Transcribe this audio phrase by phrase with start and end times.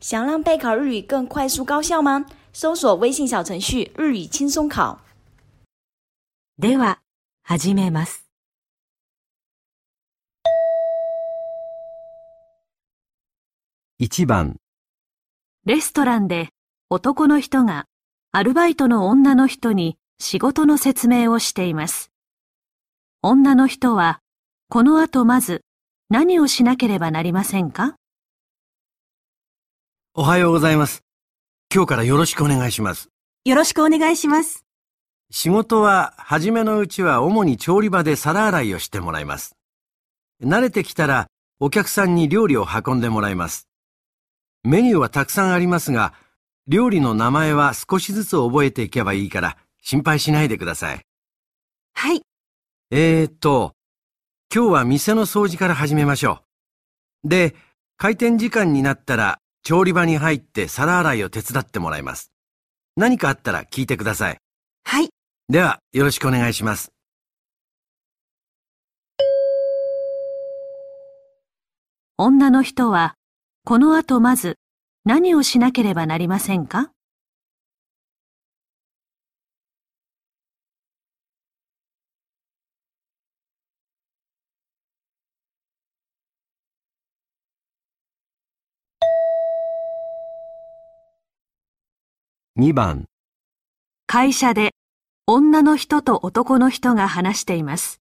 [0.00, 2.24] 想让备考日语更快速高效吗？
[2.54, 4.98] 搜索微信小程序“日语轻松考”。
[6.58, 7.00] では、
[7.42, 8.26] 始めます。
[14.00, 14.56] 1番、
[15.66, 16.48] レストランで
[16.88, 17.84] 男の人が
[18.32, 22.10] アルバイトの女の人に仕事の説明をしています。
[23.20, 24.20] 女の人は、
[24.70, 25.62] この後まず
[26.08, 27.99] 何をしなければなりませんか？
[30.12, 31.04] おはようございます。
[31.72, 33.10] 今日からよろしくお願いします。
[33.44, 34.64] よろしくお願いします。
[35.30, 39.54] 仕事は、初めのうちは主に調理場で皿洗いをしてもらいます。
[40.42, 41.28] 慣れてきたら、
[41.60, 43.68] お客さんに料理を運んでもらいます。
[44.64, 46.12] メニューはたくさんありますが、
[46.66, 51.02] 料理の名前は少しずつ覚えていけばいいから、心配しないでください。
[51.94, 52.22] はい。
[52.90, 53.74] えーっと、
[54.52, 56.42] 今日は店の掃除から始めましょ
[57.24, 57.28] う。
[57.28, 57.54] で、
[57.96, 62.32] 開店時間になったら、調理場に入って皿洗いを手伝ってもらいます。
[62.96, 64.38] 何かあったら聞いてください。
[64.84, 65.10] はい。
[65.48, 66.92] では、よろしくお願いします。
[72.16, 73.14] 女の人は、
[73.64, 74.58] この後まず
[75.04, 76.90] 何をしなければなりませんか？
[92.60, 93.06] 2番、
[94.06, 94.72] 会社で
[95.26, 98.02] 女の人と男の人が話しています。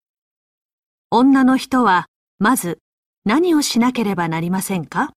[1.10, 2.08] 女の人は
[2.38, 2.80] まず
[3.24, 5.14] 何をしなければなりませんか？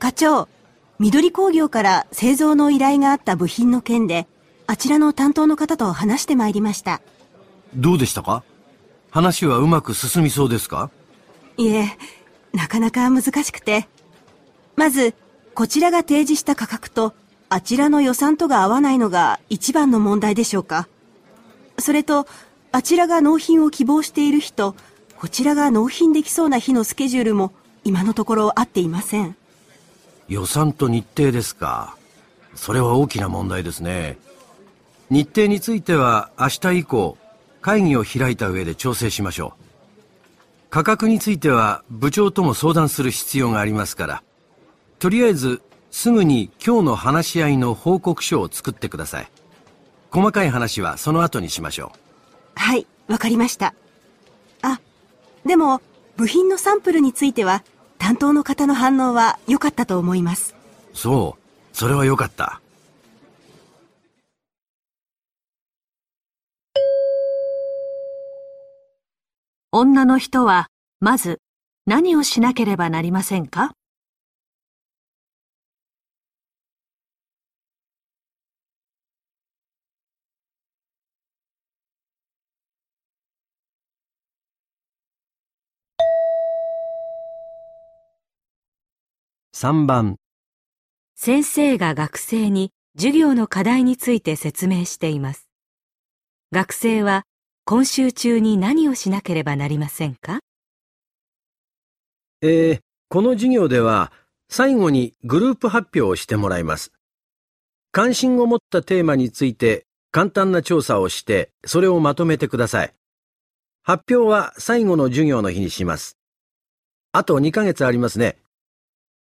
[0.00, 0.48] 課長、
[0.98, 4.26] 緑工業から製造の依頼があった部品の件で、
[4.66, 7.00] あちらの担当の方と話してまいりました。
[7.76, 8.42] どうでしたか？
[9.12, 10.90] 話はうまく進みそうですか？
[11.56, 11.96] いえ、
[12.52, 13.86] なかなか難しくて。
[14.74, 15.12] まず、
[15.58, 17.14] こちらが提示した価格と、
[17.48, 20.86] あちらの予算とが合わないのが一番の問題でしょうか。
[21.80, 22.28] それと、
[22.70, 24.76] あちらが納品を希望している日と、
[25.16, 27.50] こちらが納品できそうな日のスケジュールも、
[27.82, 29.34] 今のところ合っていません。
[30.28, 31.96] 予算と日程ですか。
[32.54, 34.16] それは大きな問題ですね。
[35.10, 37.18] 日程については明日以降、
[37.62, 39.64] 会議を開いた上で調整しましょう。
[40.70, 44.22] 価格については部長とも相談する必要がありますから、
[44.98, 49.30] とりあえずすぐに今日の話し合いの報告書を作ってください。
[50.10, 51.92] 細かい話はその後にしましょ
[52.54, 53.74] はい、わかりました。
[54.62, 54.80] あ、
[55.46, 55.80] でも、
[56.16, 57.62] 部品のサンプルについては、
[57.98, 60.54] 担当の方の反応は良かったと思います。
[60.92, 60.96] う。
[60.96, 62.60] そう、それはよかった。
[69.70, 71.40] 女の人はまず
[71.86, 73.77] 何をしなければなりませんか？
[89.60, 90.18] 3番、
[91.16, 95.48] 先生が学生に授業の課題について説明しています。
[96.52, 97.24] 学生は
[97.64, 100.38] 今週中に何をしなければなりませんか？
[102.40, 104.12] えー、この授業では
[104.48, 106.92] 最後にグループ発表をしてもらいます。
[107.90, 112.94] 関心を持ったテーマについて簡単な調査をしてそれをまとめてください。
[113.82, 116.16] 発表は最後の授業の日にします。
[117.10, 118.38] あと2ヶ月ありますね。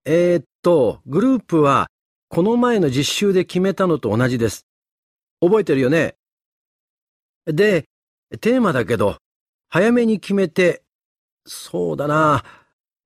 [0.09, 1.89] えー、っと、グループは
[2.29, 4.65] この前の実習で決めたのと同じです。
[5.41, 6.15] 覚えてるよね？
[7.45, 7.87] で、
[8.41, 9.17] テーマだけど、
[9.69, 10.83] 早めに決めて、
[11.45, 12.45] そうだな、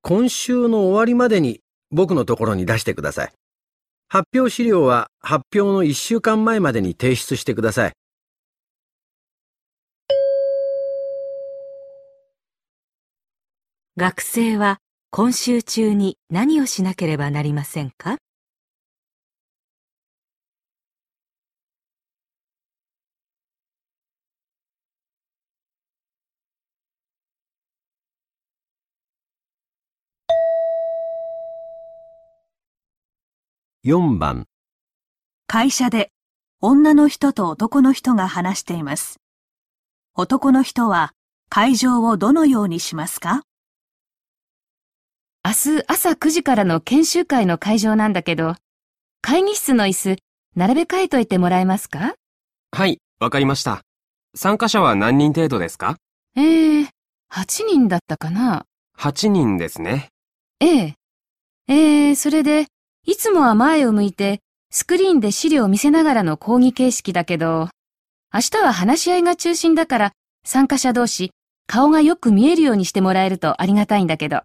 [0.03, 3.33] 今週の終わりまでに僕のところに出してください。
[4.07, 7.93] 発表資料は発表の1週間前までに提出してください。
[13.97, 14.77] 学生は
[15.13, 18.15] 今週中に何をしなければなりませんか
[33.83, 34.45] ？4番、
[35.45, 36.13] 会社で
[36.61, 39.19] 女の人と男の人が話しています。
[40.15, 41.11] 男の人は
[41.49, 43.41] 会場をどのようにしますか？
[45.43, 48.55] 明日朝9時からの研修会の会場なんだけど、
[49.21, 50.15] 会議室の椅子、
[50.55, 52.13] 並べ替えといてもらえますか？
[52.71, 53.81] はい、わかりました。
[54.35, 55.97] 参加者は何人程度ですか？
[56.37, 56.87] ええー、
[57.31, 58.65] 8人だったかな
[58.99, 60.09] ?8 人ですね。
[60.59, 60.93] ええ。
[61.67, 62.67] えー、それで、
[63.07, 67.69] いつもは前を向いて、スクリーンで資料を見せながらの講義形式だけど、
[68.31, 70.11] 明日は話し合いが中心だから、
[70.45, 71.31] 参加者同士、
[71.65, 74.41] 顔がよく見えるようにしてもらえるとありがたいんだけど。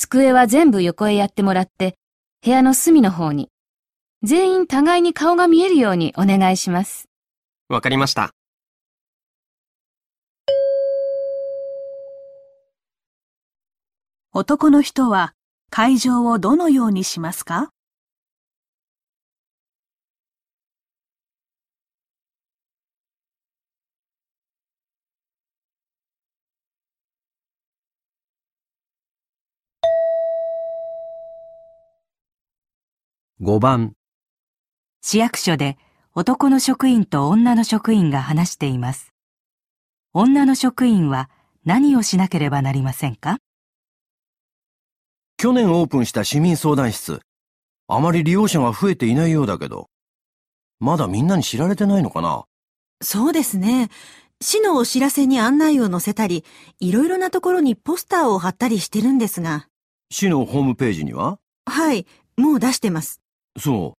[0.00, 1.96] 机は全部横へやってもらって、
[2.44, 3.50] 部屋の隅の方に。
[4.22, 7.08] 全員互いに顔が見えるようにお願いします。
[7.68, 8.30] わかりました。
[14.32, 15.32] 男の人は
[15.68, 17.70] 会場をどのようにしますか？
[33.48, 33.94] 5番
[35.00, 35.78] 市役所で
[36.14, 39.14] 男の職員と女の職員が話しています。
[40.12, 41.30] 女の職員は
[41.64, 43.38] 何をしなければなりませんか？
[45.38, 47.20] 去年オープンした市民相談室。
[47.86, 49.88] あまり利用者が増えていないようだけど。
[50.78, 52.44] まだみんなに知られてないのかな？
[53.00, 53.88] そうですね。
[54.42, 56.44] 市のお知らせに案内を載せたり、
[56.80, 59.68] いろいろなところにポスターを貼ったりしてるんですが。
[60.10, 61.38] 市のホームページには？
[61.64, 62.06] はい、
[62.36, 63.22] もう出してます。
[63.58, 63.96] そ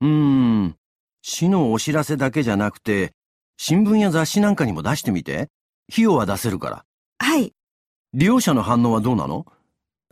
[0.00, 0.06] う。
[0.06, 0.76] うーん。
[1.22, 3.12] 市のお知らせだけじゃなくて、
[3.56, 5.48] 新聞や雑誌なんかにも出してみて。
[5.92, 6.84] 費用は出せるから。
[7.18, 7.52] はい。
[8.14, 9.46] 利用者の反応はどうなの？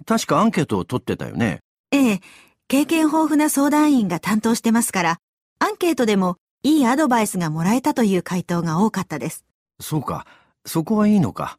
[0.05, 1.61] 確かアンケートを取ってたよね。
[1.91, 2.21] ええ。
[2.69, 5.19] 経験豊富な相談員が担当してますから、
[5.59, 9.45] アンケートでもいいアドバイスがもらえたという回答が多かったです。
[9.81, 10.27] そうか。
[10.67, 11.59] そこはいいのか。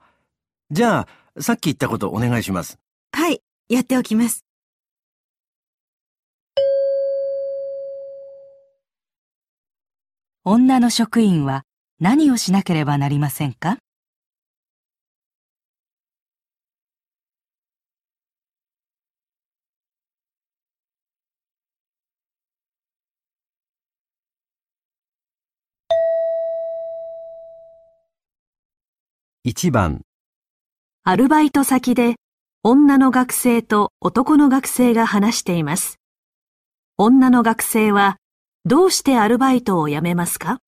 [0.71, 2.77] じゃあ、さっき言ったことお願いします。
[3.11, 3.41] はい。
[3.69, 4.45] やっておきます。
[10.45, 11.63] 女の職員は
[12.01, 13.77] 何をしなければなりませんか
[29.45, 30.01] ？1番
[31.05, 32.15] アルバイト先で
[32.63, 36.01] 女の学生と男の学生が話しています。
[36.97, 38.17] 女の学生は
[38.65, 40.61] どうしてアルバイトを辞めますか？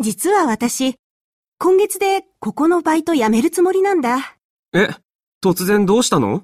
[0.00, 0.96] 実は私、
[1.64, 4.34] 今月でここのバイト辞めるつもりなんだ。
[4.72, 4.88] え、
[5.40, 6.42] 突然どうしたの？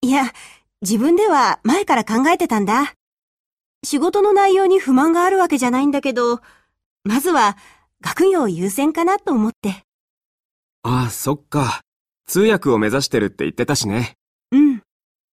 [0.00, 0.32] いや、
[0.80, 2.94] 自分では前から考えてたんだ。
[3.84, 6.40] 仕事の内容に不満があるわけじゃないんだけど、
[7.04, 7.58] まずは
[8.00, 9.84] 学業優先かなと思って。
[10.84, 11.82] ああ、そっか。
[12.26, 14.14] 通訳を目指してるって言ってたしね。
[14.52, 14.82] うん。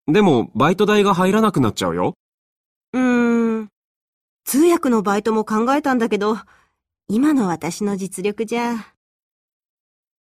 [0.05, 2.15] でも、バイト代が入らなくなっちゃうよ。
[2.91, 3.69] うーん。
[4.43, 6.35] 通訳のバイトも考えたんだけど、
[7.07, 8.92] 今の私の実力じゃ。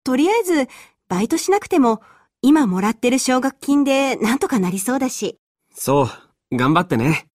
[0.09, 0.69] とりあえず、
[1.11, 2.01] バイトしなくても、
[2.41, 5.37] 今もらってる奨学金でなんとかなりそうだし。
[5.75, 6.09] そ
[6.51, 7.27] う、頑張ってね。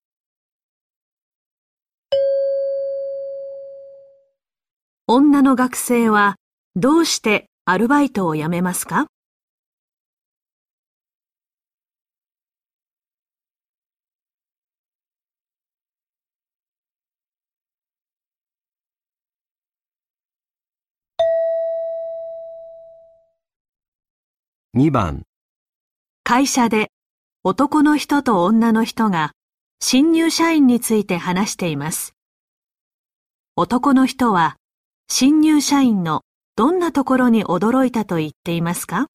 [5.06, 6.38] 女の学生は
[6.76, 9.06] どうしてアルバイトを辞めますか？
[24.76, 25.22] 2番
[26.24, 26.90] 会社で
[27.44, 29.34] 男の人と女の人が
[29.80, 32.16] 新入社員について話しています。
[33.56, 34.56] 男の人は
[35.10, 36.22] 新入社員の
[36.56, 39.06] どんなところに驚いたと言っていますか？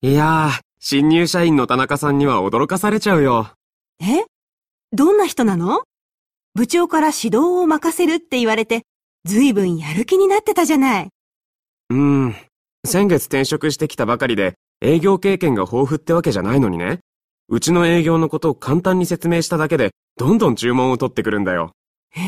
[0.00, 3.50] いやー、新入社員の田中さんには驚かされちゃうよ。
[4.00, 4.26] え？
[4.92, 5.82] どんな人なの？
[6.54, 8.82] 部長から指導を任せるって言われて、
[9.24, 11.08] ずいぶんやる気になってたじゃない。
[11.90, 12.36] うーん。
[12.86, 17.00] 先月転職してきたばかりで、営業経験が豊富ってわけじゃないのにね。
[17.48, 21.72] うちの営業のことを簡単に説明しただけで、どんどん注文を取ってくるんだよ。
[22.10, 22.20] へ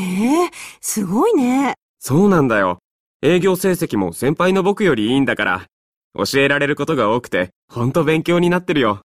[0.46, 0.50] え、
[0.80, 1.74] すごいね。
[2.00, 2.80] そうなんだよ。
[3.22, 5.66] 営業成績も先輩の僕よりいいんだから。
[6.14, 9.02] 教えられることが多くて、ほんと勉強になってるよ。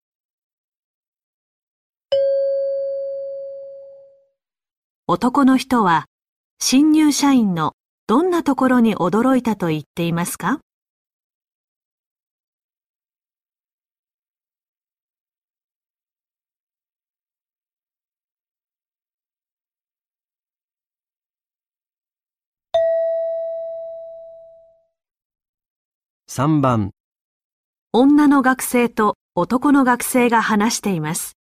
[5.06, 6.06] 男の人は、
[6.60, 7.74] 新入社員の
[8.08, 10.62] どんなところに驚いたと言っていますか？
[26.36, 26.90] 3番、
[27.92, 31.38] 女の学生と男の学生が話しています。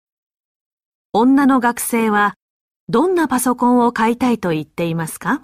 [1.14, 2.34] 女の学生は、
[2.90, 5.40] どんなパソコンを買いたいと言っていますか？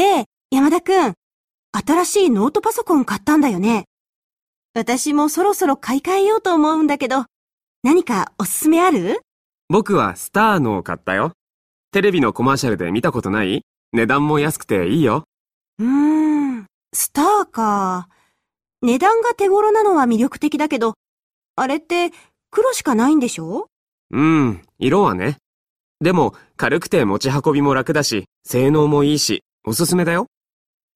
[0.00, 1.12] ねえ、山田くん。
[1.72, 3.84] 新しいノートパソコン買ったんだよね。
[4.72, 7.26] 私もそろそろ買い替えようと思うんだけど、
[7.82, 9.20] 何かおすすめある？
[9.68, 11.32] 僕はスターのを買ったよ。
[11.92, 13.60] テレビのコマーシャルで見たことない？
[13.92, 15.24] 値段も安くていいよ。
[15.78, 18.08] うーん、スターか。
[18.80, 20.94] 値段が手頃なのは魅力的だけど、
[21.56, 22.10] あれって
[22.50, 23.66] 黒しかないんでしょ？
[24.12, 25.36] うん、色はね。
[26.00, 30.26] でも、軽くて持ち運びも楽だし、性能もいいし、おすすめだよ。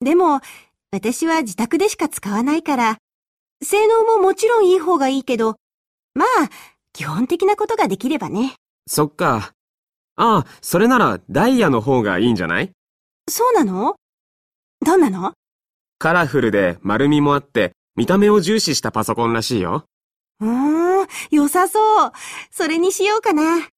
[0.00, 0.40] でも、
[0.90, 2.98] 私は自宅でしか使わないから、
[3.62, 5.56] 性能ももちろんいい方がいいけど、
[6.14, 6.50] まあ、
[6.92, 8.54] 基本的なことができればね。
[8.86, 9.52] そっか。
[10.16, 12.70] ああ、それならダイヤの方がいいんじゃない？
[13.28, 13.96] そうなの？
[14.84, 15.32] どんなの？
[15.98, 19.84] カラフルで丸みもあって、見た目を重視したパソコンらしいよ。
[20.40, 22.12] うーん、良さそう。
[22.50, 23.68] それにしようかな。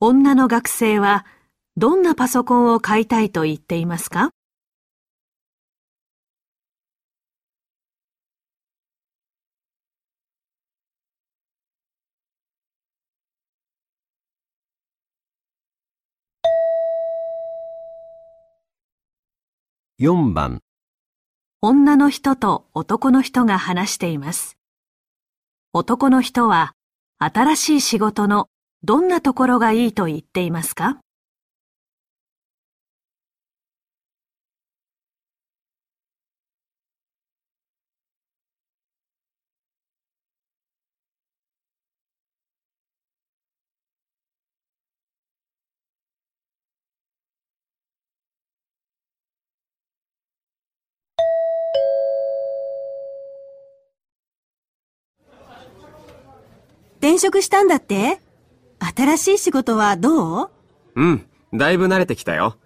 [0.00, 1.26] 女の学生は、
[1.76, 4.30] どんなパソコンを買いたいと言っていますか
[19.98, 20.60] ？4番、
[21.60, 24.56] 女の人と男の人が話しています。
[25.72, 26.74] 男の人は、
[27.18, 28.48] 新しい仕事の
[28.84, 30.98] どんなところがいいと言っていますか？
[57.00, 58.20] 転職したんだって？
[58.80, 60.50] 新しい仕事はどう？
[60.94, 62.56] うん、だいぶ慣れてきたよ。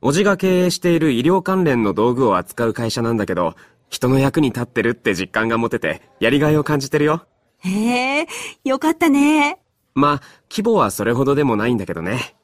[0.00, 3.54] おじが経営している医療関連の道具を扱う会社なんだけど、
[3.88, 7.26] 人の役に立ってるって実感が持てて、やりがいを感じてるよ。
[7.58, 8.26] へえ、
[8.64, 9.58] よかったね。
[9.94, 12.36] まあ、規模はそれほどでもないんだけどね。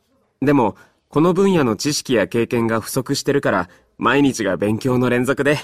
[0.43, 0.77] でも、
[1.09, 3.69] この分野の知識や経験が不足してるから、
[3.99, 5.59] 毎日が勉強の連続で、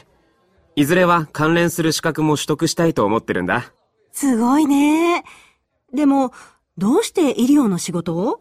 [0.76, 3.72] いずれは関連する資格も取得したいと思ってるんだ。
[4.12, 5.24] すごいね。
[5.92, 6.32] でも、
[6.80, 8.40] どうして医療の仕事を？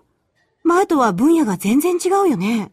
[0.63, 2.72] 前とは分野が全然違うよね。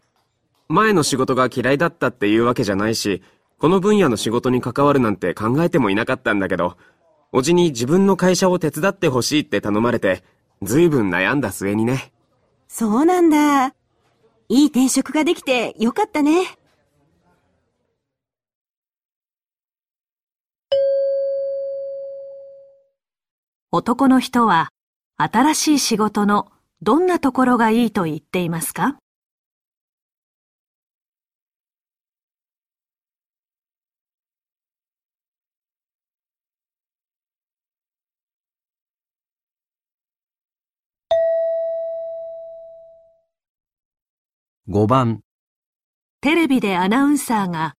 [0.69, 3.21] 前の仕事が嫌いだったっていうわけじゃないし、
[3.59, 6.77] この分野の仕事に関わるなんて考えてもいなかったんだけど、
[7.33, 10.23] おじに自分の会社を手伝ってほしいって頼まれて、
[10.61, 12.13] ずいぶん悩んだ末にね。
[12.69, 13.67] そうなんだ。
[13.67, 13.73] い
[14.47, 16.45] い転職ができてよかったね。
[23.69, 24.69] 男の人は、
[25.19, 26.51] 新しい仕事の
[26.83, 28.97] どんなところがいいと言っていますか
[44.69, 45.21] ？5番、
[46.21, 47.73] テレビでアナウンサーが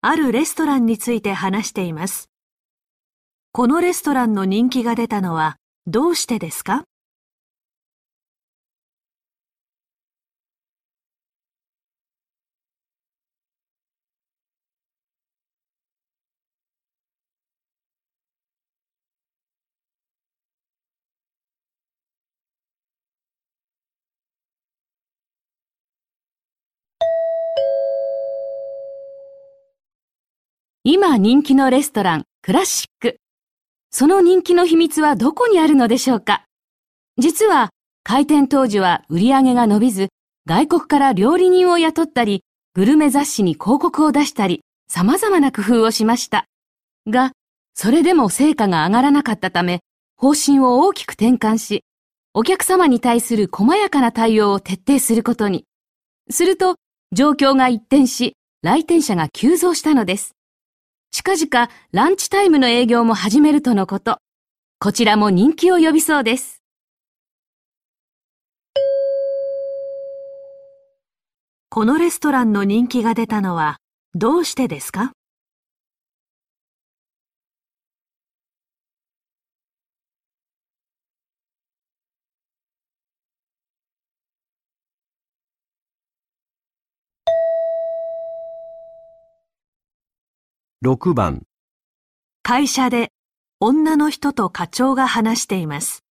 [0.00, 2.30] あるレストランについて話しています。
[3.50, 6.84] このレストランの人気が出たのはどうしてですか？
[30.86, 33.23] 今人気のレストラン、クラシック。
[33.96, 36.42] その人気の秘密はどこにあるのでしょうか？
[37.16, 37.70] 実は、
[38.02, 40.08] 開店当時は売り上げが伸びず、
[40.46, 42.42] 外国から料理人を雇ったり、
[42.74, 46.46] グルメ雑誌に広告を出したり、様々な工夫をしました。
[47.06, 47.30] が、
[47.74, 49.78] それでも成果が上がらなかったため、
[50.16, 51.84] 方針を大きく転換し、
[52.32, 55.66] お客様に対する細やかな対応を徹底することに。
[56.30, 56.74] すると、
[57.12, 60.32] 状況が一転し、来店者が急増したのです。
[61.16, 64.18] 近々ランチタイムの営業も始めるとのこと。
[64.80, 66.60] こちらも人気を呼びそうです。
[71.70, 73.76] このレストランの人気が出たのは
[74.16, 75.12] どうしてですか？
[90.84, 91.44] 6番
[92.42, 93.10] 会社で
[93.58, 96.04] 女の人と課長が話しています。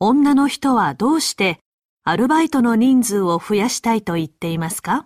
[0.00, 1.60] 女の人はどうして
[2.02, 5.04] アルバイトの人数を増やしたいと言っていますか？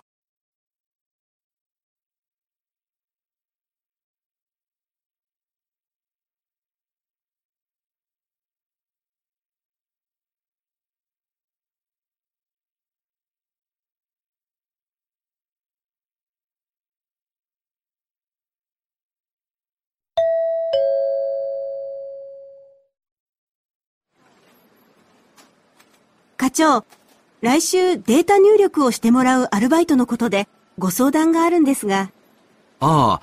[26.53, 26.85] 長、
[27.41, 32.09] 来週データ入力をしてもらうアルバイトのことでご相談があるんですが。
[32.79, 33.21] ああ、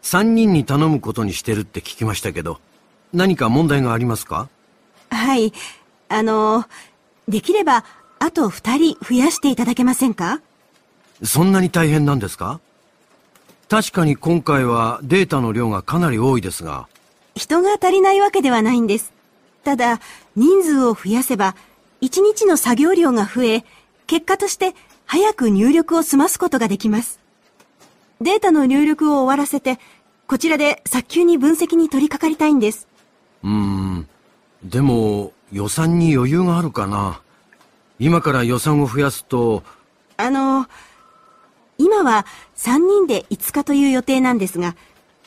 [0.00, 2.60] 三人に頼むことにしてるって聞きましたけど、
[3.12, 4.48] 何か問題がありますか？
[5.10, 5.52] はい。
[6.08, 6.64] あの、
[7.28, 7.84] できれば、
[8.18, 10.40] あと二人増やしていただけませんか？
[11.22, 12.60] そんなに大変なんですか？
[13.68, 16.88] 確かに今回はデータの量がかなり多いですが。
[17.34, 19.12] 人が足りないわけではないんです。
[19.62, 20.00] ただ、
[20.36, 21.54] 人数を増やせば、
[22.00, 23.64] 1日の作業量が増え、
[24.06, 27.18] 結果として早く入力を済ますことができます。
[28.20, 29.78] データの入力を終わらせて、
[30.26, 32.86] こちらで早急に分析に取り掛かりたいんです。
[33.42, 34.08] うーん。
[34.62, 37.20] でも、予算に余裕があるかな。
[37.98, 39.62] 今から予算を増やすと。
[40.16, 40.66] あの、
[41.78, 44.76] 今は3人で5日という予定なんですが、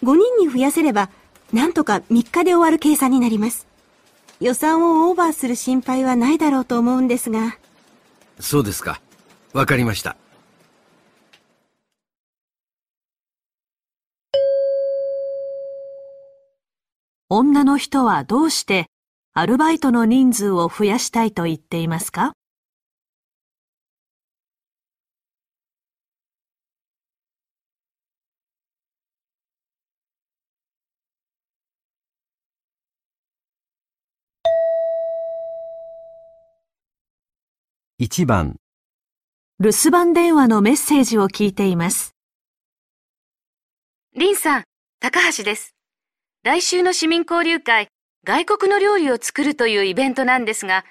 [0.03, 1.09] 5人に増やせれば、
[1.53, 3.67] なんとか3日で終わる計算になります。
[4.41, 7.57] 予算をオーバーする心配はないだろうと思うんですが。
[8.39, 8.99] そうですか。
[9.53, 10.17] わかりました。
[17.29, 18.87] 女の人はどうして
[19.33, 22.33] アルバイトの人数を増やしたいと言っていますか？
[38.01, 38.55] 1番
[39.59, 42.15] 留守番電話のメッセージを聞いています。
[44.17, 44.63] リンさん、
[44.99, 45.75] 高橋です。
[46.41, 47.89] 来週の市民交流会、
[48.25, 50.83] 外国の料理を作るというイベントなんですが、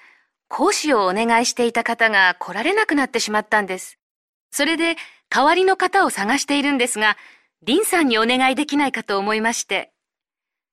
[0.47, 3.99] 講師をお願いしていた方が来られなくなってしまったんです。
[4.49, 4.95] それで、
[5.29, 7.17] 代わりの方を探しているんですが、
[7.61, 9.91] リンさんにお願いできないかと思いまして。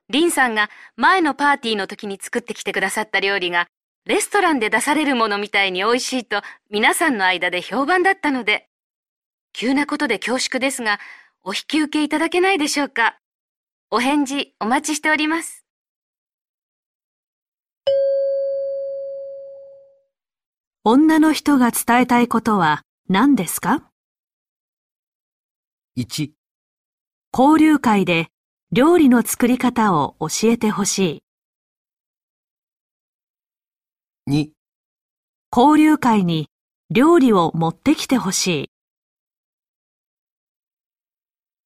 [0.08, 3.66] リンさんが前のパーティーの時に作ってきてくださった料理が
[4.08, 6.40] レストランで出されるものみたいに美味しいと
[6.70, 8.66] 皆さんの間で評判だったので、
[9.52, 10.98] 急なことで恐縮ですが、
[11.44, 13.18] お引き受けいただけないでしょうか。
[13.90, 15.66] お返事お待ちしております。
[20.84, 23.90] 女の人が伝えたいことは何ですか
[25.98, 26.30] ?1
[27.36, 28.28] 交流会で
[28.72, 31.27] 料理の作り方を教えてほしい。
[34.28, 34.50] 2
[35.50, 36.50] 交流会に
[36.90, 38.70] 料理を持ってきてほしい。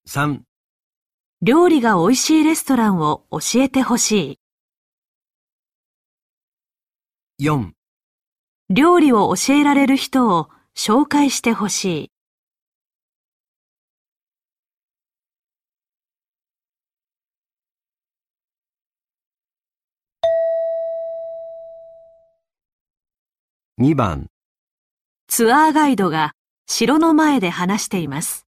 [0.09, 0.43] 3
[1.41, 4.39] 料理が美味しいレストランを教えてほし
[7.41, 7.45] い。
[7.45, 7.73] 4
[8.71, 12.12] 料理を教えられる人を紹介してほしい。
[23.83, 24.29] 2番
[25.27, 26.35] ツアーガイドが
[26.69, 28.47] 城の前で話しています。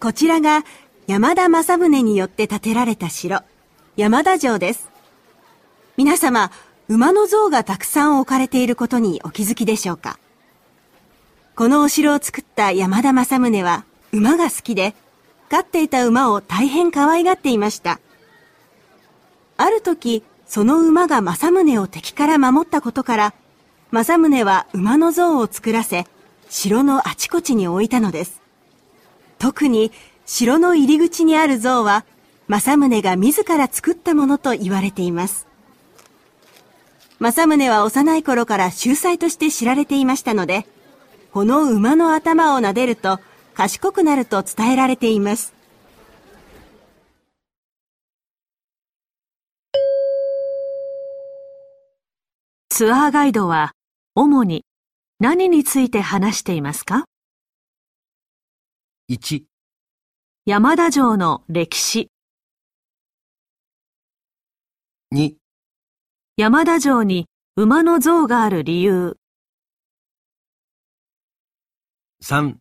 [0.00, 0.64] こちらが
[1.06, 3.42] 山田正宗によって建てられた城、
[3.98, 4.88] 山田城です。
[5.98, 6.50] 皆様、
[6.88, 10.18] 馬の像がたくさん置かれていることにお気づきでしょうか？
[11.56, 14.94] このお城を作った山田正宗は馬が好きで、
[15.50, 18.00] 飼っていた馬を大変可愛がっていました。
[19.56, 23.34] ある時、その馬が政宗を敵から守ったことから、
[23.90, 26.06] 政宗は馬の像を作らせ、
[26.48, 28.40] 城のあちこちに置いたのです。
[29.38, 29.92] 特に
[30.24, 32.04] 城の入り口にある像は、
[32.48, 35.46] 政宗が自ら作ったものと言われています。
[37.18, 40.66] 政宗は幼い頃から秀才として知られていましたので、
[41.32, 43.20] この馬の頭を撫でると
[43.54, 45.55] 賢くなると伝えられています。
[52.78, 53.72] ツアーガイドは
[54.14, 54.66] 主に
[55.18, 57.06] 何について話していますか
[59.10, 59.44] ?1
[60.44, 62.10] 山田城の歴史。
[65.14, 65.36] 2
[66.36, 69.16] 山田城に馬の像がある理由。
[72.22, 72.56] 3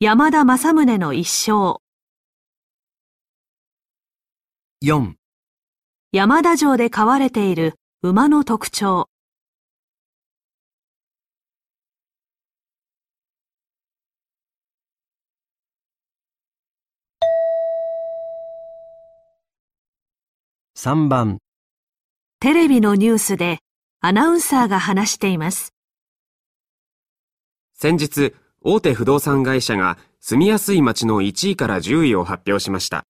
[0.00, 1.82] 山田正宗の一生。
[4.82, 5.12] 4
[6.10, 9.09] 山田城で飼われている馬の特徴
[20.82, 21.40] 3番
[22.40, 23.58] テレビのニュースで
[24.00, 25.74] アナウンサーが話しています。
[27.74, 33.04] 先日、大手不動産会社が住みやすい街の1位から10位を発表しました。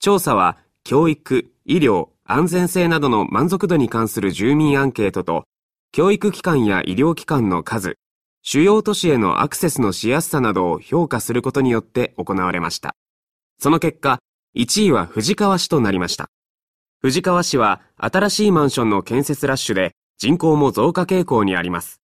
[0.00, 5.44] 調査は教育、医療、安全性などの満足度に関する住民アンケートと、
[5.92, 7.98] 教育機関や医療機関の数、
[8.42, 12.96] 主要都市へのアクセスのしやすさなどを評価することによって行われました。
[13.60, 14.18] その結果、
[14.56, 16.28] 1位は藤川市となりました。
[17.02, 22.00] 藤川市は新しいマンションの建設ラッシュで人口も増加傾向にあります。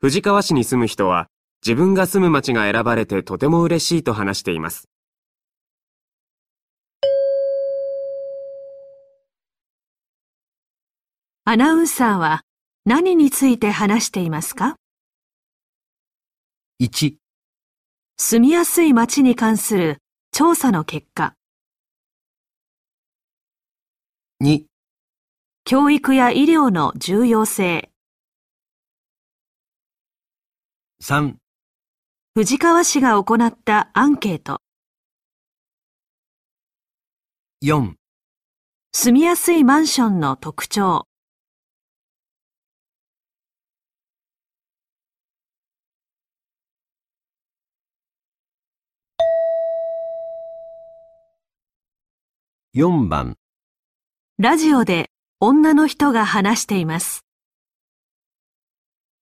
[0.00, 1.28] 藤川市に住む人は
[1.64, 4.88] 自分が住む町が選ばれてとても嬉しいと話しています。
[11.44, 12.42] アナウンサーは
[12.84, 14.74] 何について話していますか
[16.82, 17.14] ?1
[18.16, 19.98] 住みやすい街に関する
[20.32, 21.36] 調査の結果
[24.42, 24.64] 2
[25.64, 27.92] 教育や医療の重要性。
[31.00, 31.36] 3
[32.34, 34.60] 藤川市が行ったアンケート。
[37.64, 37.92] 4
[38.90, 41.06] 住みやすいマンションの特徴。
[52.74, 53.36] 4番
[54.38, 57.20] ラジオで女の人が話しています。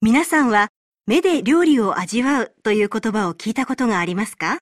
[0.01, 0.69] 皆さんは
[1.07, 4.59] 目で料理を味わうという言葉を聞いたことがありますか？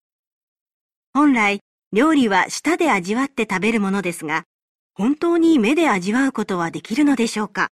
[1.13, 1.61] 本来、
[1.93, 4.45] 料理は舌で味わって食べるものですが、
[4.95, 7.69] 本当に目で味わうことはできるのでしょうか？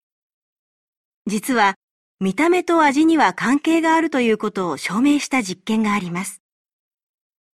[1.26, 1.76] 実は、
[2.18, 6.42] 見た目と味には関係があるということを証明した実験があります。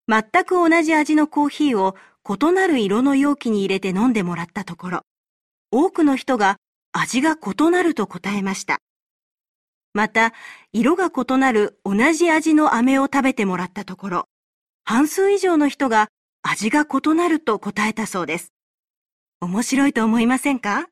[0.08, 1.96] 全く同じ味のコーヒーを
[2.28, 5.02] 異なる色の容器に入れて飲んでもらったところ、
[5.72, 6.58] 多くの人が
[6.92, 8.80] 味が異なると答えました。
[9.94, 10.34] また、
[10.72, 14.26] 色が異なる同じ味の飴を食べてもらったところ、
[14.84, 16.08] 半数以上の人が
[16.42, 18.54] 味が異なると答えたそうです。
[19.42, 20.88] 面白いと思いませんか？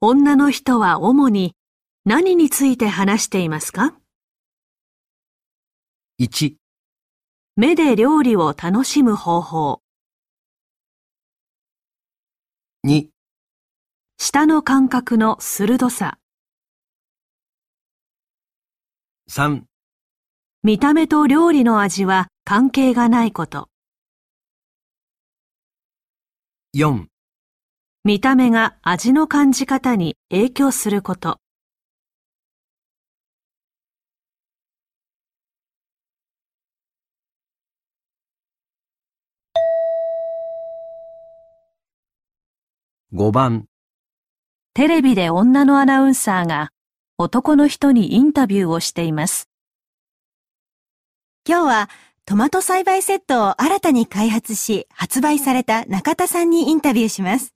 [0.00, 1.54] 女の人は主に
[2.04, 3.94] 何について話していますか
[6.20, 6.61] ?1
[7.54, 9.82] 目で料理を楽しむ方法。
[12.86, 13.08] 2
[14.16, 16.16] 舌の感覚の鋭さ。
[19.30, 19.64] 3
[20.62, 23.68] 見た目と料理の味は関係がないこと。
[26.74, 27.04] 4
[28.04, 31.41] 見た目が味の感じ方に影響すること。
[43.14, 43.66] 5番
[44.72, 46.70] テレビで女のアナウンサーが
[47.18, 49.50] 男の人にインタビューをしています。
[51.46, 51.90] 今日は
[52.24, 57.52] トマト栽培セットを新たに開発し発売された中田さんにインタビューします。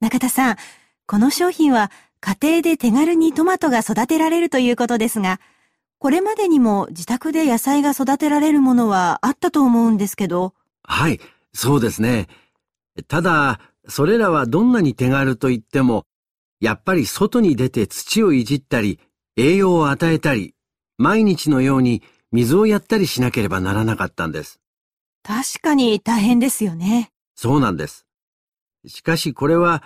[0.00, 0.56] 中田さん、
[1.06, 5.38] この商品は家庭で手軽にトマトが育てられるということですが、
[6.00, 10.54] これまでにも自宅で野菜が育てられるものはあったと思うんですけど。
[10.82, 11.20] はい、
[11.52, 12.26] そうですね。
[13.06, 16.04] ただ、それらはどんなに手軽と言っても、
[16.60, 18.98] やっぱり外に出て土をいじったり、
[19.36, 20.54] 栄養を与えたり、
[20.96, 24.60] 毎日のように水をやったりしなければならなかったんです。
[25.22, 27.10] 確かに大変ですよね。
[27.34, 28.06] そうなんです。
[28.86, 29.82] しかしこれは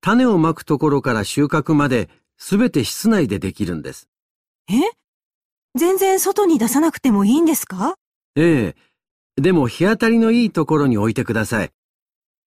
[0.00, 4.08] 種をまくところから収穫まで全て室内でできるんです。
[4.68, 4.74] え？
[5.74, 7.96] 全然外に出さなくてもいいんですか？
[8.36, 8.74] え
[9.36, 9.40] え。
[9.40, 11.70] でも日当たりのいいところに置いてください。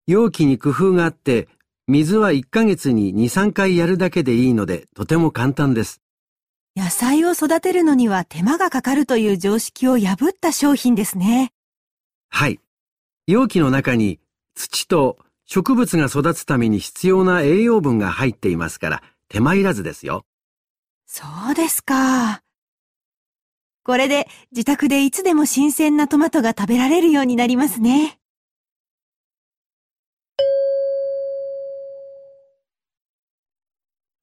[0.06, 1.48] 容器に工夫があって、
[1.86, 6.02] 水は1ヶ月に2、3回やるだけでいいので、とても簡単です。
[6.76, 11.52] 野菜を育てるのには手間がかかるという常識を破った商品ですね。
[12.28, 12.60] はい。
[13.26, 14.18] 容器の中に
[14.54, 20.26] 土と植物が育つために必要な栄養分が入っていますから、手間いらずですよ。
[21.06, 22.42] そうですか。
[23.84, 28.18] これで自宅でいつでも新鮮なトマトが食べられるようになりますね。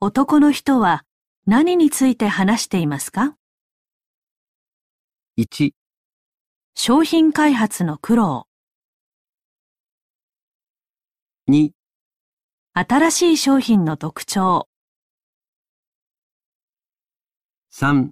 [0.03, 1.05] 男の人は
[1.45, 3.35] 何について話していますか
[5.37, 5.73] ？1、
[6.73, 8.47] 商品開発の苦労、
[11.47, 11.69] 2、
[12.73, 14.67] 新しい商品の特徴、
[17.71, 18.09] 3、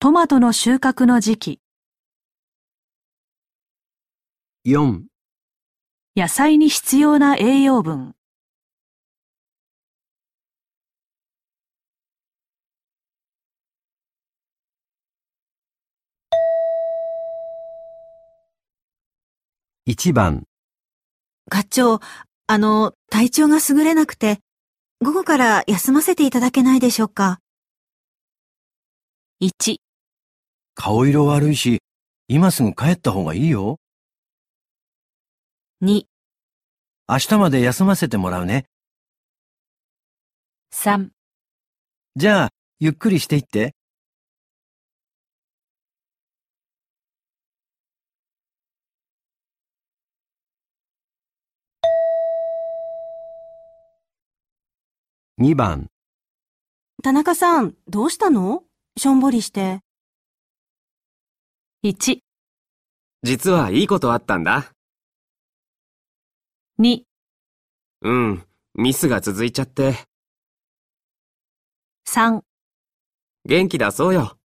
[0.00, 1.60] トマトの収穫の時期、
[4.66, 5.02] 4、
[6.16, 8.16] 野菜に必要な栄養分、
[19.86, 20.44] 1番、
[21.48, 22.00] 課長、
[22.46, 24.40] あの、体調が優れなくて、
[25.00, 27.40] 午後から休ませていただけないでしょうか
[29.42, 29.76] ？1、
[30.74, 31.80] 顔色悪いし、
[32.28, 33.78] 今すぐ帰った方がいいよ。
[35.82, 36.04] 2、
[37.08, 38.66] 明日まで休ませてもらうね。
[40.74, 41.08] 3
[42.16, 42.48] じゃあ、
[42.80, 43.74] ゆっくりしていって。
[55.42, 55.86] 2番、
[57.02, 58.62] 田中さん、どうしたの？
[58.98, 59.80] しょんぼりして。
[61.82, 62.18] 1、
[63.22, 64.70] 実はいいことあったんだ。
[66.78, 67.04] 2、
[68.02, 69.94] うん、ミスが続いちゃって、
[72.06, 72.42] 3
[73.46, 74.36] 元気出そうよ。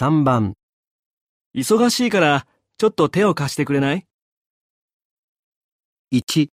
[0.00, 0.54] 3番、
[1.56, 4.06] 忙しいから、ちょっと手を貸してくれない
[6.12, 6.50] ？1、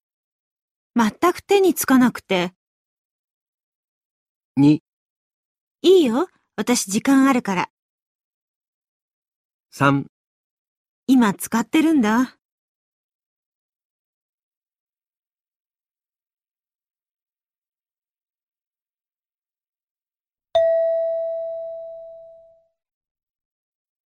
[0.95, 2.53] 全く手につかなくて。
[4.58, 4.79] 2、
[5.82, 6.29] いいよ。
[6.56, 7.69] 私時間あるから。
[9.73, 10.06] 3、
[11.08, 12.38] 今使ってるんだ。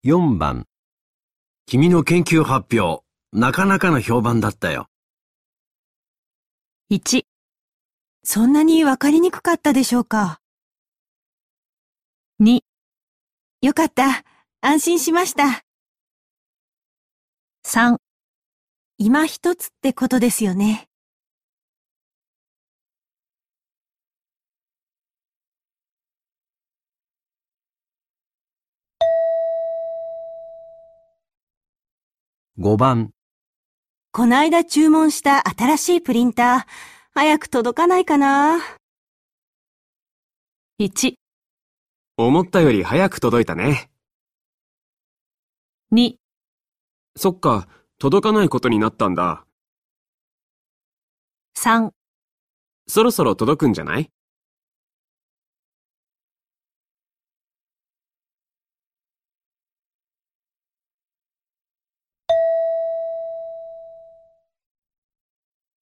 [0.07, 0.65] 4番。
[1.65, 4.87] 君の研究発表、なかなかの評判だったよ。
[6.89, 7.23] 1、
[8.23, 10.39] そんなにわかりにくかったでしょうか。
[12.41, 12.61] 2、
[13.61, 14.23] よかった。
[14.61, 15.65] 安心しました。
[17.65, 17.97] 3
[18.97, 20.87] 今一つってことですよね。
[32.59, 33.11] 5番。
[34.11, 36.71] こないだ注文した新しいプリンター、
[37.13, 38.57] 早く届かないかな
[40.79, 41.13] ？1、
[42.17, 43.91] 思ったより早く届いたね。
[45.91, 46.15] 2、
[47.15, 47.67] そっか、
[47.99, 49.45] 届かないことになったんだ。
[51.59, 51.91] 3
[52.87, 54.09] そろそろ届くんじゃない？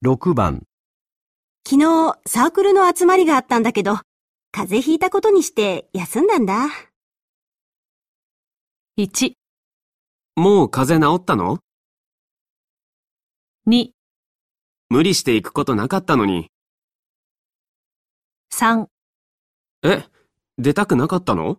[0.06, 0.62] 6番。
[1.68, 3.96] 昨日サークルの集まりがあったんだけど、
[4.52, 6.68] 風邪ひいたことにして休んだんだ。
[9.00, 9.34] 1、
[10.36, 11.58] もう風邪治ったの
[13.68, 13.94] ？2、
[14.90, 16.52] 無理して行くことなかったのに。
[18.54, 18.86] 3
[19.86, 20.06] え、
[20.60, 21.58] 出たくなかったの？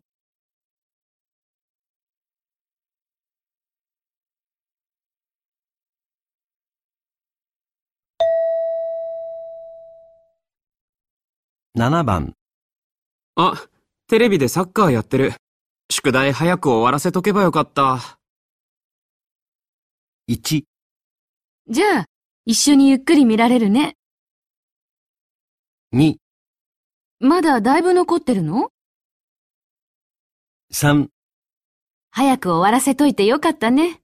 [11.77, 12.33] 7番。
[13.35, 13.69] あ、
[14.07, 15.35] テレビでサッカーやってる。
[15.93, 18.19] 宿題早く終わらせとけばよかった。
[20.31, 20.62] 1、
[21.69, 22.05] じゃあ、
[22.47, 23.95] 一緒にゆっくり見られるね。
[25.95, 26.17] 2、
[27.21, 28.71] まだだいぶ残ってるの
[30.73, 31.09] ？3、
[32.11, 34.01] 早く終わらせといてよかったね。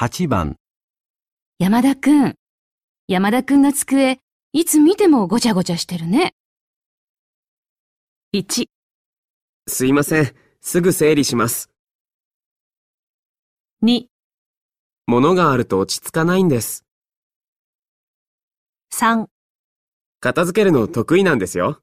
[0.00, 0.54] 8番、
[1.58, 2.36] 山田くん。
[3.08, 4.20] 山田くんの机、
[4.52, 6.34] いつ見てもごちゃごちゃしてるね。
[8.32, 8.66] 1、
[9.66, 10.32] すいません。
[10.60, 11.72] すぐ整理します。
[13.82, 14.04] 2、
[15.08, 16.84] 物があると落ち着かないんです。
[18.94, 19.26] 3、
[20.20, 21.82] 片付けるの得意なんですよ。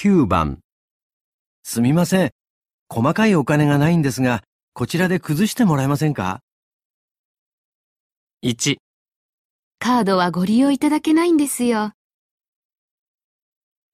[0.00, 0.60] 9番。
[1.64, 2.30] すみません。
[2.88, 6.40] 細かいお金がないんですが、こちらで崩してもらえませんか
[8.44, 8.76] ？1、
[9.80, 11.94] カードはご利用いただけないんですよ。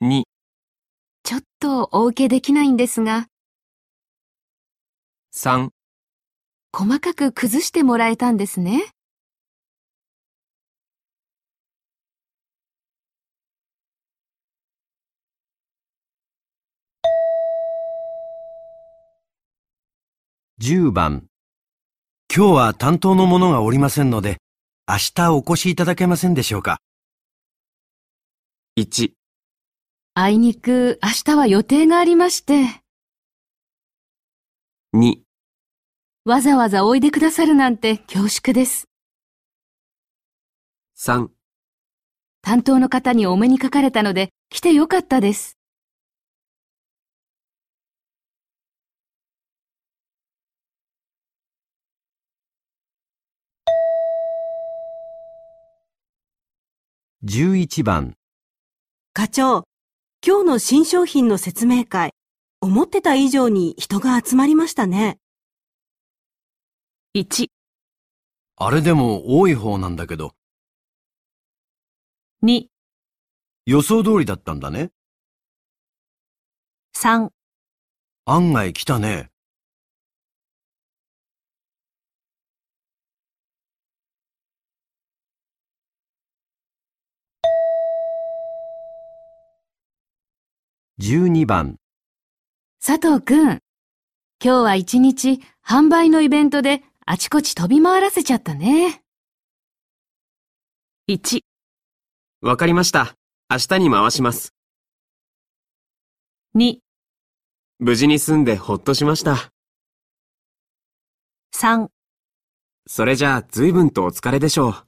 [0.03, 0.25] 2、
[1.23, 3.29] ちょっとお受けできないんですが、
[5.35, 5.71] 3、
[6.71, 8.94] 細かく崩してもらえたんですね。
[20.61, 21.27] 10番。
[22.33, 24.37] 今日は担当の者がおりませんので、
[24.89, 26.79] 明日お越しいただけませんでしょうか
[28.79, 29.11] ？1、
[30.15, 32.67] あいにく明日は予定がありまして、
[34.95, 35.17] 2、
[36.25, 38.87] わざわざおいでくださるなんて恐縮です。
[40.97, 41.31] 3
[42.43, 45.59] 担当の方にお目にかかれたので来てよかったです。
[57.27, 58.19] 11番。
[59.15, 59.65] 課長、
[60.23, 62.13] 今日の新商品の説明会、
[62.61, 65.17] 思ってた以上に人が集まりましたね。
[67.17, 67.47] 1、
[68.57, 70.33] あれでも多い方なんだけど、
[72.43, 72.67] 2、
[73.65, 74.91] 予想通りだったんだね。
[76.95, 77.31] 3、
[78.27, 79.31] 案外来たね。
[91.01, 91.75] 12番。
[92.81, 93.59] 佐藤くん、今
[94.41, 99.03] 日は一日販売のイベントであちこち飛び回らせちゃったね。
[101.11, 101.41] 1、
[102.43, 103.17] わかりました。
[103.51, 104.55] 明日に回します。
[106.57, 106.77] 2、
[107.81, 109.51] 無事に済んでほっとしました。
[111.57, 111.89] 3
[112.87, 114.84] それじゃあ随分とお疲れでしょう。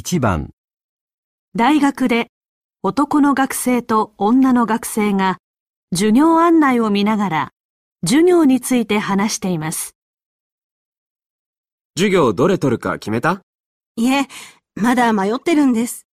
[0.00, 0.48] 1番。
[1.54, 2.28] 大学で
[2.82, 5.36] 男の学生と女の学生が
[5.92, 7.50] 授業案内を見ながら
[8.06, 9.94] 授業について話しています。
[11.98, 13.42] 授業どれ取るか決めた？
[13.96, 14.26] いえ、
[14.74, 16.06] まだ迷ってるんです。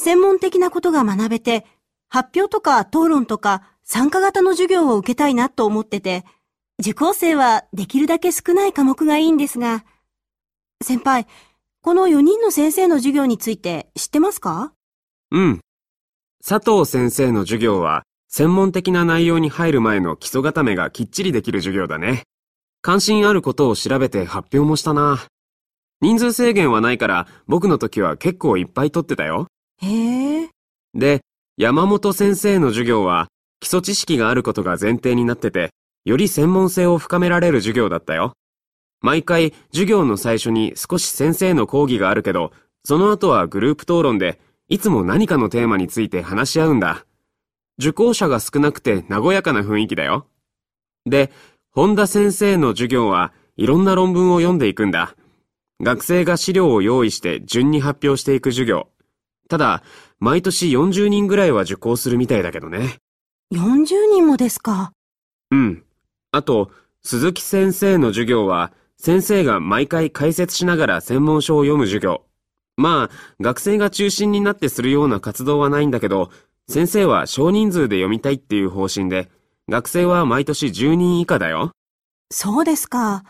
[0.00, 1.64] 専門的なことが学べて、
[2.08, 6.24] 発表とか討論とか参加型の授業を受けたいなと思ってて、
[6.80, 9.84] 受講生はできるだけ少ない科目がいいんですが、
[10.82, 11.28] 先輩、
[11.84, 14.72] この4人の先生の授業について知ってますか？
[15.32, 15.60] うん。
[16.46, 22.22] 佐藤先生の授業は、専門的な内容に入る前の基礎固めがきっちりできる授業だね。
[22.82, 25.26] 関心あることを調べて発表もしたな。
[26.00, 29.48] 人数制限はないから、僕の時は結構いっぱい取ってたよ。
[29.78, 30.50] へえ。
[30.94, 31.22] で、
[31.56, 33.26] 山本先生の授業は、
[33.58, 35.70] 基礎知識があることが前提になってて、
[36.04, 38.34] より専門性を深められる授業だったよ。
[39.02, 42.52] 毎回、授業の最初に少し先生の講義があるけど、
[42.84, 47.04] その後はグループ討論で、いつも何かのテーマについて話し合うんだ。
[47.78, 50.26] 受講者が少なくて和やかな雰囲気だよ。
[51.04, 51.30] で、
[51.70, 55.16] 本田先生の授業はいろんな論文を読んでいくんだ。
[55.82, 58.88] 学生が資料を用意して順に発表していく授業。
[59.48, 59.82] ただ、
[60.20, 62.98] 毎年40人ぐらいは受講するみたいだけどね。
[63.52, 64.92] 40人もですか。
[65.50, 65.84] うん。
[66.30, 66.70] あと、
[67.02, 68.72] 鈴木先生の授業は、
[69.04, 72.24] 先生が毎回解説しながら専門書を読む授業。
[72.76, 76.30] まあ、学生が中心になってするような活動はないんだけど、
[76.68, 79.28] 先生は少人数で読みたいっていう方針で、
[79.68, 81.72] 学生は毎年10人以下だよ。
[82.30, 83.24] そうですか。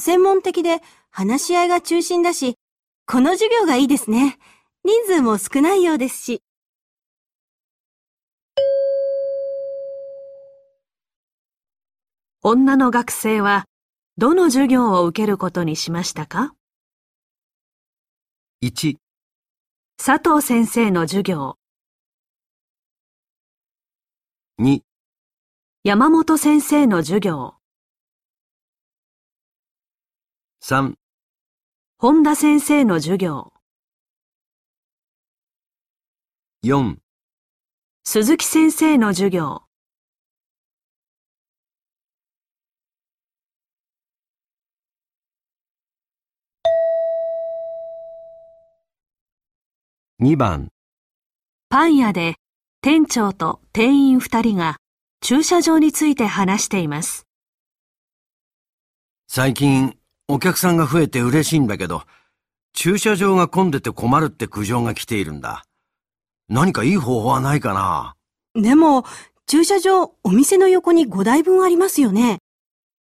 [0.00, 0.80] 専門的で
[1.10, 2.54] 話し合いが中心だし、
[3.06, 4.38] この授業がいいですね。
[4.84, 6.40] 人数も少ないようですし。
[12.42, 13.66] 女の学生は
[14.16, 16.54] どの授業を受けることにしましたか
[18.62, 18.94] ？1、
[19.96, 21.58] 佐藤先生の授業、
[24.60, 24.82] 2、
[25.82, 27.54] 山本先生の授業、
[30.62, 30.94] 3、
[31.98, 33.52] 本田先生の授業、
[36.62, 36.98] 4、
[38.04, 39.63] 鈴木先生の授業、
[50.22, 50.68] 2番、
[51.70, 52.36] パン屋で
[52.82, 54.76] 店長と店員二人が
[55.20, 57.26] 駐車場について話しています。
[59.26, 59.96] 最近
[60.28, 62.04] お客さんが増えて嬉しいんだけど、
[62.74, 65.64] 駐車場が混んでて困るって苦情が来ているんだ。
[66.48, 68.14] 何かいい方法はないかな
[68.54, 69.04] でも、
[69.48, 72.38] 駐車場、お店の横に5台分ありますよね。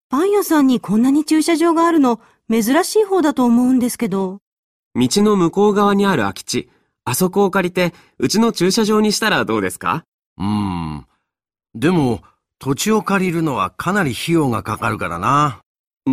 [0.09, 4.39] パン屋さんにこんなに駐車場があるの、珍しい方だと思うんですけど。
[4.95, 6.70] 道の向こう側にある空き地、
[7.06, 10.04] あそこを借りて、うちの駐車場にしたらどうですか？
[10.38, 11.06] うーん。
[11.76, 12.22] でも、
[12.60, 15.60] 土地を借りるのはかなり費用がかかるからな。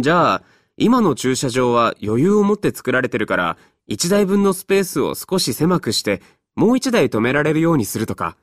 [0.00, 0.42] じゃあ、
[0.76, 3.56] 今の駐車場は余裕を持って作られてるから、
[3.88, 6.22] 1台分のスペースを少し狭くして、
[6.56, 8.36] もう1台止められるようにするとか。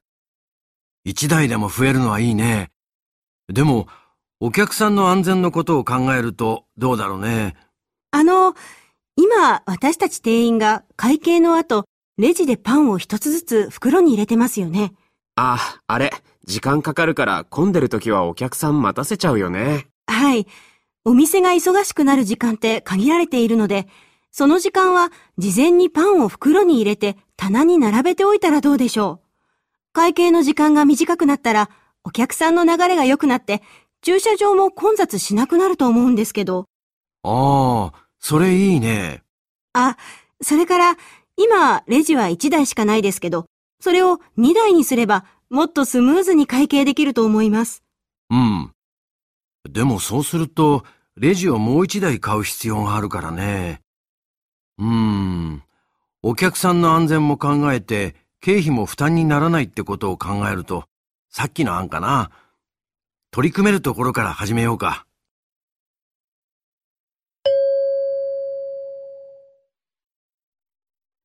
[1.04, 2.70] 一台でも増えるのはいいね。
[3.48, 3.88] でも、
[4.39, 7.56] お客さんの安全のことを考えるとどうだろうね。
[8.12, 8.56] あの、
[9.16, 11.86] 今、私たち店員が会計の後、
[12.18, 14.93] レジでパンを一つずつ袋に入れてますよね。
[15.36, 16.11] あ、あれ、
[16.45, 19.88] 時間かかるから混んでる時はお客さん待たせちゃうよね。
[20.07, 20.47] はい。
[21.05, 23.88] お店が忙しくなる時間って限られているので、
[24.32, 29.28] その時間は事前にパンを袋に入れて棚に並べておいたらどうでしょう。
[29.93, 31.70] 会計の時間が短くなったら、
[32.03, 33.61] お客さんの流れが良くなって、
[34.01, 36.65] 駐車場も混雑しなくなると思うんですけど。
[37.24, 39.24] ああ、それいいね。
[39.74, 39.97] あ、
[40.41, 40.97] それから、
[41.38, 43.46] 今、レジは1台しかないですけど、
[43.80, 47.84] それを2台にすれば、もっとスムーズに会計できると思います。
[48.30, 48.72] うん。
[49.70, 50.84] でもそうすると、
[51.16, 53.82] レジをもう一台買う必要があるからね。
[54.78, 55.64] うーん。
[56.24, 60.86] お客さんの安全も考えて、経費も負担にならないってことを考えると、
[61.30, 62.32] さっきの案かな。
[63.32, 65.07] 取り組めるところから始めようか。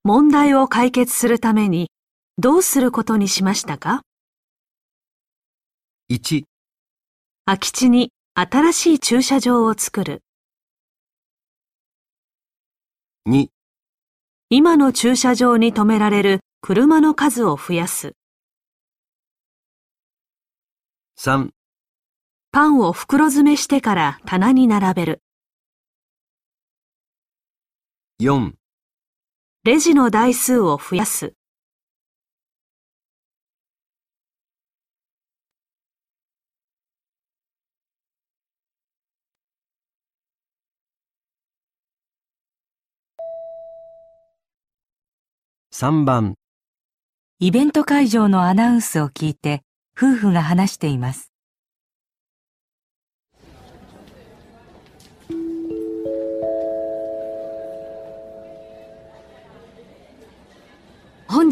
[0.04, 1.88] 問題を解決するために
[2.36, 4.02] どうすることにしましたか
[6.10, 6.42] ？1、
[7.44, 10.24] 空き地に新しい駐車場を作る。
[13.28, 13.46] 2、
[14.48, 18.16] 今の駐車場に止められる車の数を増やす。
[21.20, 21.50] 3、
[22.50, 25.22] パンを袋詰めしてから棚に並べる。
[28.20, 28.54] 4、
[29.64, 31.34] レジの台数を増やす。
[45.70, 46.34] 3番、
[47.38, 49.62] イベント会場のアナウンスを聞いて
[49.96, 51.31] 夫婦が話しています。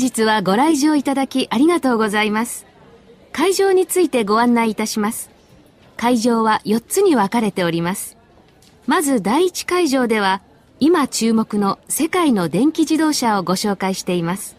[0.01, 2.67] 日はご来場いただきありがとうございます。
[3.33, 5.31] 会場についてご案内いたします。
[5.97, 8.17] 会場は4つに分かれております。
[8.87, 10.43] まず第1会場では、
[10.81, 14.57] 今注目の世界の電気自動車をご紹介しています。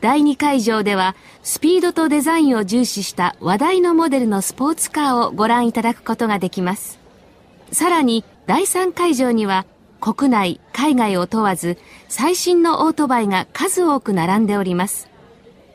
[0.00, 6.98] 第2会場では、スピードとデザインを重視した話題のモデルのスポーツカーをご覧いただくことができます。
[7.72, 9.66] さらに、第3会場には、
[10.00, 11.76] 国内、海外を問わず、
[12.08, 15.10] 最新のオートバイが数多く並んでおります。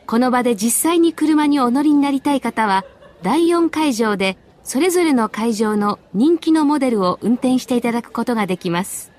[0.08, 2.86] この場で実際に車にお乗りになりたい方は、
[3.22, 9.12] 第4会場で、それぞれの会場の人気のモデルを運転していただくことができます。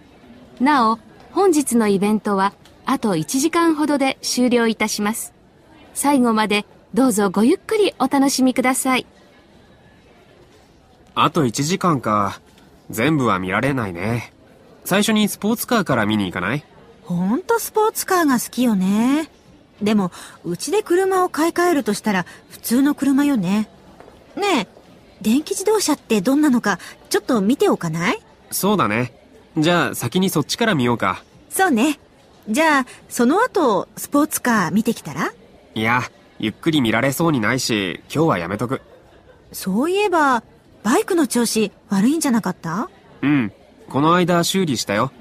[0.61, 0.99] なお、
[1.31, 2.53] 本日のイベントは、
[2.85, 5.33] あと1時間ほどで終了いたします。
[5.95, 9.07] 最後までどうぞごゆっくりお楽しみください。
[11.15, 12.41] あと1時間か。
[12.91, 14.33] 全部は見られないね。
[14.87, 16.65] 最初にスポーツカーから見に行かない？
[17.03, 19.29] ほんとスポーツカーが好きよね。
[19.83, 20.13] でも、
[20.45, 23.69] うちで車を買い替えるとしたら普通の車よね。
[24.37, 24.69] ねえ、
[25.21, 26.79] 電気自動車ってどんなのか
[27.11, 28.21] ちょっと見ておかない？
[28.53, 29.13] そうだね。
[29.59, 31.25] じゃあ先にそっちから見ようか。
[31.51, 31.99] そうね。
[32.49, 35.33] じゃあ、その後、スポーツカー見てきたら？
[35.75, 36.03] いや、
[36.39, 38.83] ゆっくり見られそうにないし、今日はやめとく。
[39.51, 40.45] そういえば、
[40.85, 42.89] バイクの調子悪いんじゃなかった？
[43.23, 43.53] うん。
[43.89, 45.13] この間修理したよ。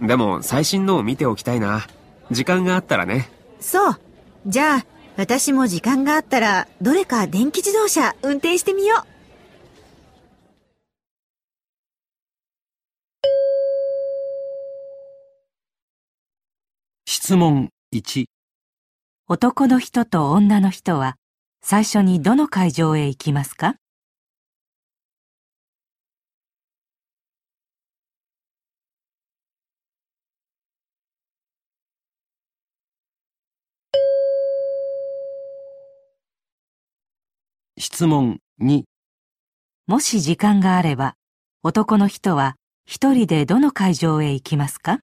[0.00, 1.86] でも最新のを見ておきたいな。
[2.30, 3.30] 時間があったらね。
[3.60, 4.00] そう。
[4.46, 9.06] じゃあ、私も時間があったら、どれか電気自動車運転してみよう。
[17.06, 18.24] 質問1、
[19.28, 21.16] 男の人と女の人は
[21.62, 23.76] 最初にどの会場へ行きますか？
[38.00, 38.84] 質問2、
[39.86, 41.16] もし時間があれば、
[41.62, 45.00] 男の人は一人でどの会場へ行きますか？